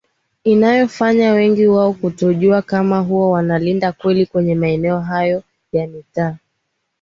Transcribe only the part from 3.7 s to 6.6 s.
kweli kwenye maeneo hayo ya mitaa